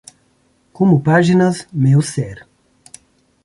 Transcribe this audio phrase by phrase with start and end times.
[0.77, 2.37] Como páginas, meu ser.